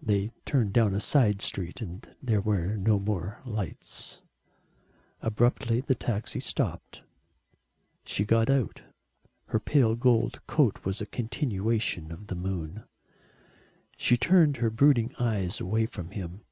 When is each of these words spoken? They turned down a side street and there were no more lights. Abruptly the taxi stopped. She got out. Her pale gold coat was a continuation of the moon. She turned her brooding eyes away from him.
They 0.00 0.30
turned 0.46 0.72
down 0.72 0.94
a 0.94 1.00
side 1.00 1.42
street 1.42 1.80
and 1.80 2.08
there 2.22 2.40
were 2.40 2.76
no 2.76 3.00
more 3.00 3.42
lights. 3.44 4.22
Abruptly 5.20 5.80
the 5.80 5.96
taxi 5.96 6.38
stopped. 6.38 7.02
She 8.04 8.24
got 8.24 8.48
out. 8.48 8.82
Her 9.46 9.58
pale 9.58 9.96
gold 9.96 10.46
coat 10.46 10.84
was 10.84 11.00
a 11.00 11.06
continuation 11.06 12.12
of 12.12 12.28
the 12.28 12.36
moon. 12.36 12.84
She 13.96 14.16
turned 14.16 14.58
her 14.58 14.70
brooding 14.70 15.12
eyes 15.18 15.58
away 15.58 15.86
from 15.86 16.12
him. 16.12 16.42